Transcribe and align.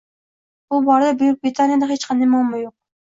Bu 0.71 0.79
borada 0.87 1.11
Buyuk 1.19 1.43
Britaniyada 1.43 1.91
hech 1.93 2.07
qanday 2.09 2.31
muammo 2.33 2.63
yoʻq. 2.63 2.73